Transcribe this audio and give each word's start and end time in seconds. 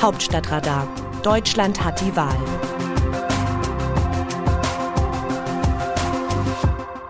Hauptstadtradar. 0.00 0.88
Deutschland 1.22 1.84
hat 1.84 2.00
die 2.00 2.16
Wahl. 2.16 2.34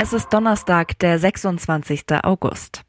Es 0.00 0.12
ist 0.12 0.30
Donnerstag, 0.30 0.98
der 0.98 1.21
26. 1.21 2.03
August. 2.24 2.82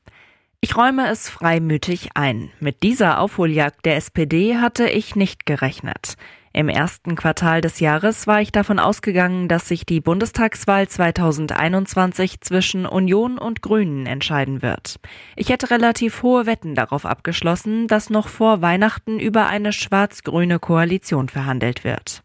Ich 0.59 0.75
räume 0.75 1.07
es 1.11 1.29
freimütig 1.29 2.09
ein. 2.15 2.51
Mit 2.59 2.81
dieser 2.81 3.19
Aufholjagd 3.19 3.85
der 3.85 3.97
SPD 3.97 4.57
hatte 4.57 4.89
ich 4.89 5.15
nicht 5.15 5.45
gerechnet. 5.45 6.15
Im 6.53 6.67
ersten 6.67 7.15
Quartal 7.15 7.61
des 7.61 7.79
Jahres 7.79 8.27
war 8.27 8.41
ich 8.41 8.51
davon 8.51 8.77
ausgegangen, 8.77 9.47
dass 9.47 9.69
sich 9.69 9.85
die 9.85 10.01
Bundestagswahl 10.01 10.87
2021 10.87 12.41
zwischen 12.41 12.85
Union 12.85 13.37
und 13.37 13.61
Grünen 13.61 14.05
entscheiden 14.05 14.61
wird. 14.61 14.99
Ich 15.37 15.49
hätte 15.49 15.69
relativ 15.69 16.23
hohe 16.23 16.45
Wetten 16.45 16.75
darauf 16.75 17.05
abgeschlossen, 17.05 17.87
dass 17.87 18.09
noch 18.09 18.27
vor 18.27 18.61
Weihnachten 18.61 19.17
über 19.19 19.47
eine 19.47 19.71
schwarz-grüne 19.71 20.59
Koalition 20.59 21.29
verhandelt 21.29 21.85
wird. 21.85 22.23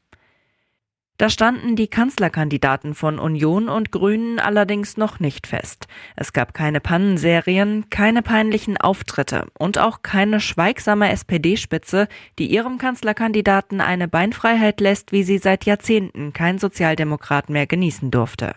Da 1.18 1.30
standen 1.30 1.76
die 1.76 1.88
Kanzlerkandidaten 1.88 2.94
von 2.94 3.18
Union 3.18 3.68
und 3.68 3.90
Grünen 3.90 4.38
allerdings 4.38 4.98
noch 4.98 5.18
nicht 5.18 5.46
fest. 5.46 5.86
Es 6.14 6.34
gab 6.34 6.52
keine 6.52 6.80
Pannenserien, 6.80 7.88
keine 7.88 8.20
peinlichen 8.22 8.76
Auftritte 8.76 9.46
und 9.58 9.78
auch 9.78 10.02
keine 10.02 10.40
schweigsame 10.40 11.10
SPD-Spitze, 11.10 12.08
die 12.38 12.46
ihrem 12.46 12.76
Kanzlerkandidaten 12.76 13.80
eine 13.80 14.08
Beinfreiheit 14.08 14.80
lässt, 14.80 15.12
wie 15.12 15.22
sie 15.22 15.38
seit 15.38 15.64
Jahrzehnten 15.64 16.34
kein 16.34 16.58
Sozialdemokrat 16.58 17.48
mehr 17.48 17.66
genießen 17.66 18.10
durfte. 18.10 18.54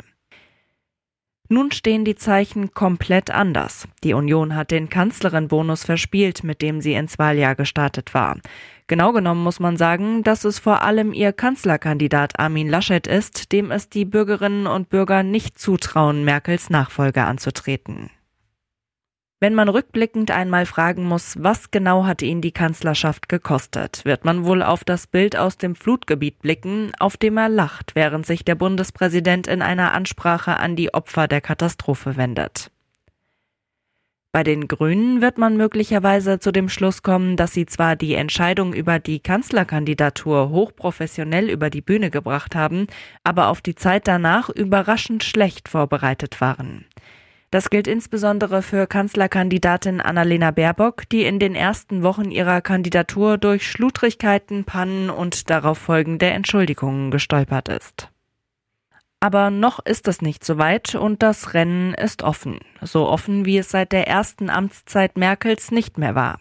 Nun 1.52 1.72
stehen 1.72 2.06
die 2.06 2.16
Zeichen 2.16 2.76
komplett 2.76 3.32
anders. 3.32 3.88
Die 4.04 4.14
Union 4.14 4.56
hat 4.56 4.70
den 4.70 4.88
Kanzlerinbonus 4.88 5.84
verspielt, 5.84 6.44
mit 6.44 6.62
dem 6.62 6.80
sie 6.80 6.94
ins 6.94 7.18
Wahljahr 7.18 7.56
gestartet 7.56 8.14
war. 8.14 8.38
Genau 8.86 9.14
genommen 9.14 9.44
muss 9.44 9.60
man 9.60 9.76
sagen, 9.76 10.24
dass 10.24 10.44
es 10.44 10.60
vor 10.60 10.84
allem 10.84 11.12
ihr 11.12 11.34
Kanzlerkandidat 11.34 12.40
Armin 12.40 12.70
Laschet 12.70 13.08
ist, 13.08 13.52
dem 13.52 13.72
es 13.72 13.90
die 13.90 14.06
Bürgerinnen 14.06 14.68
und 14.68 14.90
Bürger 14.90 15.24
nicht 15.24 15.58
zutrauen, 15.58 16.24
Merkels 16.24 16.70
Nachfolger 16.70 17.26
anzutreten. 17.26 18.12
Wenn 19.42 19.56
man 19.56 19.70
rückblickend 19.70 20.32
einmal 20.32 20.66
fragen 20.66 21.06
muss, 21.06 21.38
was 21.40 21.72
genau 21.72 22.06
hat 22.06 22.22
ihn 22.22 22.42
die 22.42 22.52
Kanzlerschaft 22.52 23.30
gekostet, 23.30 24.04
wird 24.04 24.26
man 24.26 24.44
wohl 24.44 24.62
auf 24.62 24.84
das 24.84 25.08
Bild 25.08 25.38
aus 25.38 25.58
dem 25.58 25.76
Flutgebiet 25.76 26.40
blicken, 26.40 26.92
auf 27.00 27.16
dem 27.16 27.38
er 27.38 27.48
lacht, 27.48 27.96
während 27.96 28.26
sich 28.26 28.44
der 28.44 28.56
Bundespräsident 28.56 29.48
in 29.48 29.62
einer 29.62 29.94
Ansprache 29.94 30.58
an 30.58 30.76
die 30.76 30.94
Opfer 30.94 31.30
der 31.30 31.40
Katastrophe 31.40 32.18
wendet. 32.18 32.70
Bei 34.34 34.44
den 34.44 34.68
Grünen 34.68 35.22
wird 35.22 35.38
man 35.38 35.56
möglicherweise 35.56 36.40
zu 36.40 36.52
dem 36.52 36.68
Schluss 36.68 37.02
kommen, 37.02 37.38
dass 37.38 37.54
sie 37.54 37.66
zwar 37.66 37.96
die 37.96 38.16
Entscheidung 38.16 38.74
über 38.74 39.00
die 39.00 39.22
Kanzlerkandidatur 39.22 40.50
hochprofessionell 40.50 41.50
über 41.50 41.70
die 41.70 41.82
Bühne 41.82 42.12
gebracht 42.12 42.56
haben, 42.56 42.88
aber 43.24 43.48
auf 43.48 43.62
die 43.62 43.76
Zeit 43.76 44.06
danach 44.08 44.50
überraschend 44.50 45.24
schlecht 45.24 45.70
vorbereitet 45.70 46.42
waren. 46.42 46.86
Das 47.52 47.72
gilt 47.72 47.88
insbesondere 47.88 48.62
für 48.62 48.86
Kanzlerkandidatin 48.86 50.02
Annalena 50.02 50.52
Baerbock, 50.52 51.10
die 51.10 51.24
in 51.24 51.40
den 51.40 51.56
ersten 51.56 52.04
Wochen 52.04 52.30
ihrer 52.30 52.62
Kandidatur 52.62 53.38
durch 53.38 53.68
Schludrigkeiten, 53.68 54.66
Pannen 54.66 55.10
und 55.10 55.50
darauf 55.50 55.80
folgende 55.80 56.28
Entschuldigungen 56.28 57.10
gestolpert 57.10 57.70
ist. 57.70 58.10
Aber 59.22 59.50
noch 59.50 59.80
ist 59.84 60.08
es 60.08 60.22
nicht 60.22 60.46
so 60.46 60.58
weit 60.58 60.96
und 60.96 61.24
das 61.24 61.54
Rennen 61.54 61.94
ist 61.94 62.24
offen. 62.24 62.60
So 62.82 63.10
offen, 63.10 63.46
wie 63.46 63.58
es 63.58 63.70
seit 63.70 63.92
der 63.92 64.08
ersten 64.08 64.50
Amtszeit 64.50 65.18
Merkels 65.18 65.72
nicht 65.72 65.98
mehr 65.98 66.16
war. 66.16 66.38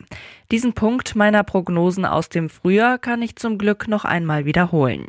Diesen 0.53 0.75
Punkt 0.75 1.17
meiner 1.17 1.43
Prognosen 1.43 2.05
aus 2.05 2.29
dem 2.29 2.49
Frühjahr 2.49 2.99
kann 2.99 3.21
ich 3.21 3.35
zum 3.35 3.59
Glück 3.59 3.89
noch 3.89 4.05
einmal 4.05 4.45
wiederholen. 4.45 5.09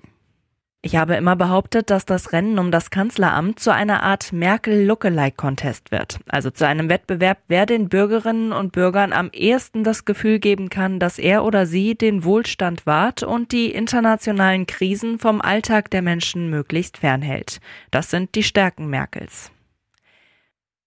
Ich 0.81 0.95
habe 0.95 1.15
immer 1.15 1.35
behauptet, 1.35 1.89
dass 1.89 2.05
das 2.05 2.31
Rennen 2.31 2.57
um 2.57 2.71
das 2.71 2.89
Kanzleramt 2.89 3.59
zu 3.59 3.73
einer 3.73 4.01
Art 4.01 4.31
Merkel-Lookalike-Contest 4.31 5.91
wird. 5.91 6.19
Also 6.29 6.51
zu 6.51 6.65
einem 6.65 6.87
Wettbewerb, 6.87 7.39
wer 7.49 7.65
den 7.65 7.89
Bürgerinnen 7.89 8.53
und 8.53 8.71
Bürgern 8.71 9.11
am 9.11 9.29
ehesten 9.33 9.83
das 9.83 10.05
Gefühl 10.05 10.39
geben 10.39 10.69
kann, 10.69 10.97
dass 10.99 11.19
er 11.19 11.43
oder 11.43 11.65
sie 11.65 11.95
den 11.95 12.23
Wohlstand 12.23 12.85
wahrt 12.85 13.23
und 13.23 13.51
die 13.51 13.73
internationalen 13.73 14.67
Krisen 14.67 15.19
vom 15.19 15.41
Alltag 15.41 15.91
der 15.91 16.01
Menschen 16.01 16.49
möglichst 16.49 16.99
fernhält. 16.99 17.59
Das 17.91 18.09
sind 18.09 18.33
die 18.35 18.43
Stärken 18.43 18.87
Merkels. 18.89 19.51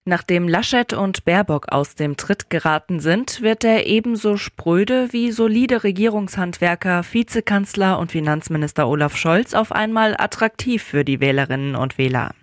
Nachdem 0.05 0.49
Laschet 0.49 0.91
und 0.91 1.23
Baerbock 1.23 1.71
aus 1.71 1.95
dem 1.95 2.17
Tritt 2.17 2.49
geraten 2.49 2.99
sind, 2.99 3.41
wird 3.41 3.63
der 3.63 3.87
ebenso 3.87 4.35
spröde 4.35 5.13
wie 5.13 5.31
solide 5.31 5.85
Regierungshandwerker, 5.85 7.05
Vizekanzler 7.09 7.97
und 7.97 8.11
Finanzminister 8.11 8.89
Olaf 8.89 9.15
Scholz 9.15 9.53
auf 9.53 9.71
einmal 9.71 10.15
attraktiv 10.17 10.83
für 10.83 11.05
die 11.05 11.21
Wählerinnen 11.21 11.77
und 11.77 11.97
Wähler. 11.97 12.35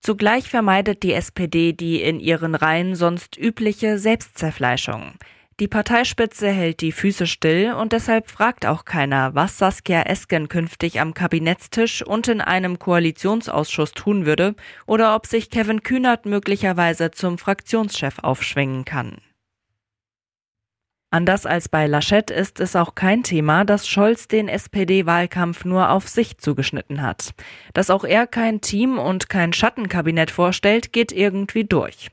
Zugleich 0.00 0.50
vermeidet 0.50 1.02
die 1.02 1.14
SPD 1.14 1.72
die 1.72 2.02
in 2.02 2.20
ihren 2.20 2.54
Reihen 2.54 2.94
sonst 2.94 3.38
übliche 3.38 3.98
Selbstzerfleischung. 3.98 5.12
Die 5.60 5.68
Parteispitze 5.68 6.48
hält 6.48 6.80
die 6.80 6.90
Füße 6.90 7.26
still 7.26 7.74
und 7.74 7.92
deshalb 7.92 8.30
fragt 8.30 8.64
auch 8.64 8.86
keiner, 8.86 9.34
was 9.34 9.58
Saskia 9.58 10.00
Esken 10.04 10.48
künftig 10.48 11.02
am 11.02 11.12
Kabinettstisch 11.12 12.00
und 12.02 12.28
in 12.28 12.40
einem 12.40 12.78
Koalitionsausschuss 12.78 13.92
tun 13.92 14.24
würde 14.24 14.54
oder 14.86 15.14
ob 15.14 15.26
sich 15.26 15.50
Kevin 15.50 15.82
Kühnert 15.82 16.24
möglicherweise 16.24 17.10
zum 17.10 17.36
Fraktionschef 17.36 18.20
aufschwingen 18.20 18.86
kann. 18.86 19.18
Anders 21.10 21.44
als 21.44 21.68
bei 21.68 21.86
Laschet 21.86 22.30
ist 22.30 22.58
es 22.58 22.74
auch 22.74 22.94
kein 22.94 23.22
Thema, 23.22 23.66
dass 23.66 23.86
Scholz 23.86 24.28
den 24.28 24.48
SPD-Wahlkampf 24.48 25.66
nur 25.66 25.90
auf 25.90 26.08
sich 26.08 26.38
zugeschnitten 26.38 27.02
hat. 27.02 27.34
Dass 27.74 27.90
auch 27.90 28.04
er 28.04 28.26
kein 28.26 28.62
Team 28.62 28.98
und 28.98 29.28
kein 29.28 29.52
Schattenkabinett 29.52 30.30
vorstellt, 30.30 30.94
geht 30.94 31.12
irgendwie 31.12 31.64
durch. 31.64 32.10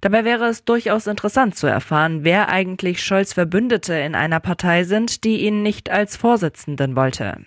Dabei 0.00 0.24
wäre 0.24 0.46
es 0.46 0.64
durchaus 0.64 1.06
interessant 1.06 1.56
zu 1.56 1.66
erfahren, 1.66 2.24
wer 2.24 2.48
eigentlich 2.48 3.02
Scholz 3.02 3.34
Verbündete 3.34 3.94
in 3.94 4.14
einer 4.14 4.40
Partei 4.40 4.84
sind, 4.84 5.24
die 5.24 5.44
ihn 5.44 5.62
nicht 5.62 5.90
als 5.90 6.16
Vorsitzenden 6.16 6.96
wollte. 6.96 7.38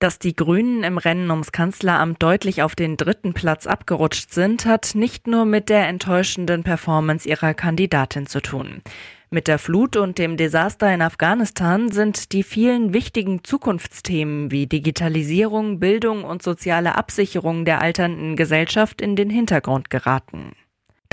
Dass 0.00 0.18
die 0.18 0.36
Grünen 0.36 0.84
im 0.84 0.98
Rennen 0.98 1.30
ums 1.30 1.50
Kanzleramt 1.50 2.22
deutlich 2.22 2.62
auf 2.62 2.74
den 2.74 2.98
dritten 2.98 3.32
Platz 3.32 3.66
abgerutscht 3.66 4.32
sind, 4.32 4.66
hat 4.66 4.94
nicht 4.94 5.26
nur 5.26 5.46
mit 5.46 5.70
der 5.70 5.88
enttäuschenden 5.88 6.62
Performance 6.62 7.26
ihrer 7.26 7.54
Kandidatin 7.54 8.26
zu 8.26 8.42
tun. 8.42 8.82
Mit 9.30 9.48
der 9.48 9.58
Flut 9.58 9.96
und 9.96 10.18
dem 10.18 10.36
Desaster 10.36 10.92
in 10.92 11.00
Afghanistan 11.00 11.90
sind 11.90 12.32
die 12.32 12.42
vielen 12.42 12.92
wichtigen 12.92 13.42
Zukunftsthemen 13.44 14.50
wie 14.50 14.66
Digitalisierung, 14.66 15.80
Bildung 15.80 16.24
und 16.24 16.42
soziale 16.42 16.96
Absicherung 16.96 17.64
der 17.64 17.80
alternden 17.80 18.36
Gesellschaft 18.36 19.00
in 19.00 19.16
den 19.16 19.30
Hintergrund 19.30 19.88
geraten. 19.88 20.52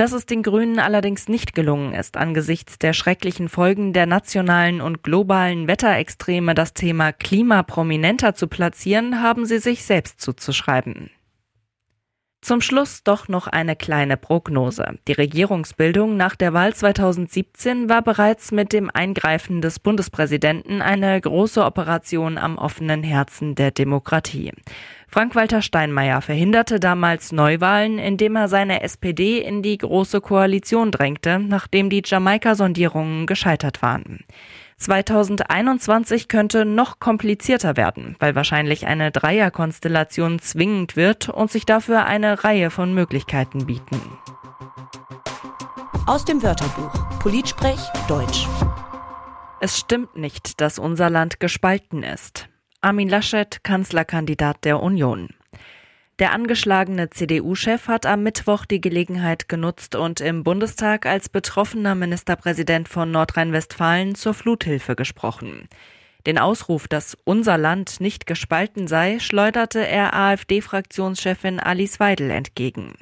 Dass 0.02 0.14
es 0.14 0.26
den 0.26 0.42
Grünen 0.42 0.80
allerdings 0.80 1.30
nicht 1.30 1.54
gelungen 1.54 1.94
ist, 1.94 2.18
angesichts 2.18 2.80
der 2.80 2.94
schrecklichen 2.94 3.50
Folgen 3.50 3.94
der 3.94 4.08
nationalen 4.08 4.82
und 4.82 5.04
globalen 5.04 5.68
Wetterextreme 5.68 6.56
das 6.56 6.74
Thema 6.74 7.12
Klima 7.12 7.62
prominenter 7.62 8.34
zu 8.34 8.48
platzieren, 8.48 9.22
haben 9.22 9.46
sie 9.46 9.60
sich 9.60 9.86
selbst 9.86 10.20
zuzuschreiben. 10.20 11.12
Zum 12.42 12.62
Schluss 12.62 13.04
doch 13.04 13.28
noch 13.28 13.46
eine 13.46 13.76
kleine 13.76 14.18
Prognose. 14.18 14.98
Die 15.08 15.12
Regierungsbildung 15.12 16.18
nach 16.18 16.36
der 16.36 16.54
Wahl 16.54 16.74
2017 16.74 17.88
war 17.88 18.02
bereits 18.02 18.52
mit 18.52 18.74
dem 18.74 18.90
Eingreifen 18.92 19.62
des 19.62 19.78
Bundespräsidenten 19.78 20.82
eine 20.82 21.22
große 21.22 21.64
Operation 21.64 22.40
am 22.40 22.58
offenen 22.58 23.04
Herzen 23.04 23.54
der 23.54 23.70
Demokratie. 23.70 24.52
Frank-Walter 25.14 25.62
Steinmeier 25.62 26.22
verhinderte 26.22 26.80
damals 26.80 27.34
Neuwahlen, 27.34 28.00
indem 28.00 28.38
er 28.38 28.48
seine 28.48 28.82
SPD 28.82 29.40
in 29.40 29.62
die 29.62 29.78
Große 29.78 30.22
Koalition 30.22 30.90
drängte, 30.90 31.38
nachdem 31.38 31.90
die 31.90 32.02
Jamaika-Sondierungen 32.06 33.26
gescheitert 33.28 33.82
waren. 33.82 34.24
2021 34.78 36.30
könnte 36.30 36.64
noch 36.64 37.00
komplizierter 37.00 37.76
werden, 37.76 38.16
weil 38.20 38.36
wahrscheinlich 38.36 38.88
eine 38.88 39.12
Dreierkonstellation 39.12 40.40
zwingend 40.40 40.96
wird 40.96 41.28
und 41.28 41.52
sich 41.52 41.66
dafür 41.66 42.06
eine 42.06 42.46
Reihe 42.46 42.70
von 42.70 42.94
Möglichkeiten 42.94 43.66
bieten. 43.66 44.02
Aus 46.08 46.24
dem 46.24 46.42
Wörterbuch 46.42 47.20
Politsprech 47.20 47.82
Deutsch. 48.08 48.48
Es 49.60 49.78
stimmt 49.78 50.16
nicht, 50.16 50.62
dass 50.62 50.80
unser 50.80 51.10
Land 51.10 51.42
gespalten 51.42 52.02
ist. 52.02 52.48
Armin 52.84 53.10
Laschet, 53.10 53.64
Kanzlerkandidat 53.64 54.66
der 54.66 54.82
Union. 54.82 55.30
Der 56.18 56.32
angeschlagene 56.32 57.12
CDU-Chef 57.12 57.88
hat 57.88 58.08
am 58.08 58.24
Mittwoch 58.24 58.66
die 58.66 58.82
Gelegenheit 58.82 59.48
genutzt 59.48 59.94
und 59.96 60.20
im 60.20 60.44
Bundestag 60.44 61.06
als 61.06 61.30
betroffener 61.30 61.94
Ministerpräsident 61.94 62.90
von 62.90 63.12
Nordrhein-Westfalen 63.12 64.16
zur 64.16 64.34
Fluthilfe 64.34 64.96
gesprochen. 64.96 65.70
Den 66.26 66.40
Ausruf, 66.40 66.88
dass 66.88 67.16
unser 67.24 67.60
Land 67.60 68.02
nicht 68.02 68.26
gespalten 68.26 68.88
sei, 68.88 69.20
schleuderte 69.20 69.86
er 69.86 70.16
AfD-Fraktionschefin 70.16 71.60
Alice 71.60 72.00
Weidel 72.00 72.32
entgegen. 72.32 72.96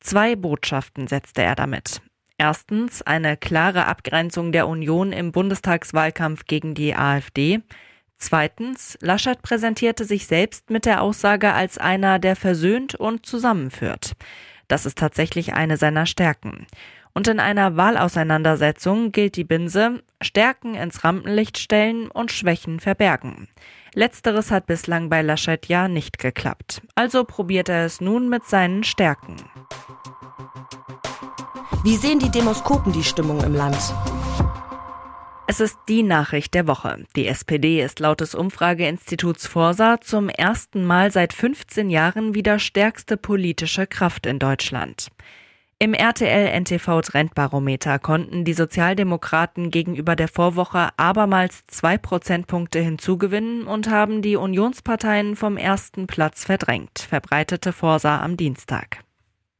Zwei 0.00 0.34
Botschaften 0.34 1.08
setzte 1.08 1.42
er 1.42 1.56
damit. 1.56 2.00
Erstens 2.38 3.02
eine 3.02 3.36
klare 3.36 3.84
Abgrenzung 3.84 4.50
der 4.50 4.66
Union 4.66 5.12
im 5.12 5.30
Bundestagswahlkampf 5.30 6.46
gegen 6.46 6.74
die 6.74 6.94
AfD. 6.94 7.60
Zweitens, 8.18 8.98
Laschet 9.00 9.40
präsentierte 9.42 10.04
sich 10.04 10.26
selbst 10.26 10.70
mit 10.70 10.84
der 10.84 11.02
Aussage 11.02 11.52
als 11.52 11.78
einer, 11.78 12.18
der 12.18 12.34
versöhnt 12.34 12.96
und 12.96 13.24
zusammenführt. 13.24 14.12
Das 14.66 14.86
ist 14.86 14.98
tatsächlich 14.98 15.54
eine 15.54 15.76
seiner 15.76 16.04
Stärken. 16.04 16.66
Und 17.14 17.28
in 17.28 17.40
einer 17.40 17.76
Wahlauseinandersetzung 17.76 19.12
gilt 19.12 19.36
die 19.36 19.44
Binse 19.44 20.02
Stärken 20.20 20.74
ins 20.74 21.04
Rampenlicht 21.04 21.58
stellen 21.58 22.10
und 22.10 22.32
Schwächen 22.32 22.80
verbergen. 22.80 23.48
Letzteres 23.94 24.50
hat 24.50 24.66
bislang 24.66 25.08
bei 25.08 25.22
Laschet 25.22 25.66
ja 25.66 25.88
nicht 25.88 26.18
geklappt. 26.18 26.82
Also 26.94 27.24
probiert 27.24 27.68
er 27.68 27.84
es 27.84 28.00
nun 28.00 28.28
mit 28.28 28.44
seinen 28.46 28.84
Stärken. 28.84 29.36
Wie 31.84 31.96
sehen 31.96 32.18
die 32.18 32.30
Demoskopen 32.30 32.92
die 32.92 33.04
Stimmung 33.04 33.42
im 33.42 33.54
Land? 33.54 33.78
Es 35.50 35.60
ist 35.60 35.78
die 35.88 36.02
Nachricht 36.02 36.52
der 36.52 36.66
Woche. 36.66 37.04
Die 37.16 37.26
SPD 37.26 37.82
ist 37.82 38.00
laut 38.00 38.20
des 38.20 38.34
Umfrageinstituts 38.34 39.46
Forsa 39.46 39.98
zum 39.98 40.28
ersten 40.28 40.84
Mal 40.84 41.10
seit 41.10 41.32
15 41.32 41.88
Jahren 41.88 42.34
wieder 42.34 42.58
stärkste 42.58 43.16
politische 43.16 43.86
Kraft 43.86 44.26
in 44.26 44.38
Deutschland. 44.38 45.08
Im 45.78 45.94
RTL-NTV 45.94 47.00
Trendbarometer 47.00 47.98
konnten 47.98 48.44
die 48.44 48.52
Sozialdemokraten 48.52 49.70
gegenüber 49.70 50.16
der 50.16 50.28
Vorwoche 50.28 50.90
abermals 50.98 51.66
zwei 51.66 51.96
Prozentpunkte 51.96 52.80
hinzugewinnen 52.80 53.66
und 53.66 53.88
haben 53.88 54.20
die 54.20 54.36
Unionsparteien 54.36 55.34
vom 55.34 55.56
ersten 55.56 56.06
Platz 56.06 56.44
verdrängt, 56.44 56.98
verbreitete 56.98 57.72
Forsa 57.72 58.20
am 58.20 58.36
Dienstag. 58.36 58.98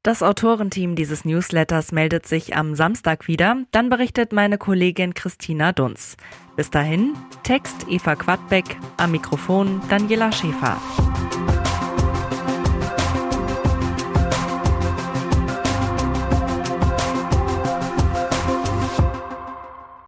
Das 0.05 0.23
Autorenteam 0.23 0.95
dieses 0.95 1.25
Newsletters 1.25 1.91
meldet 1.91 2.25
sich 2.25 2.57
am 2.57 2.77
Samstag 2.77 3.27
wieder. 3.27 3.65
Dann 3.73 3.89
berichtet 3.89 4.33
meine 4.33 4.57
Kollegin 4.57 5.13
Christina 5.13 5.73
Dunz. 5.73 6.17
Bis 6.57 6.71
dahin, 6.71 7.15
Text 7.43 7.87
Eva 7.89 8.15
Quadbeck, 8.15 8.77
am 8.97 9.11
Mikrofon 9.11 9.81
Daniela 9.91 10.31
Schäfer. 10.31 10.81